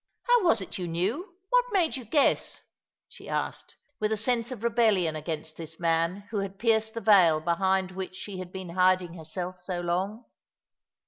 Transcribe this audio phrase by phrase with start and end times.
[0.23, 2.63] How was it you knew— what made you guess?"
[3.07, 7.39] she asked, with a sense of rebellion against this man who had pierced the veil
[7.39, 10.25] behind which she had been hiding herself so long.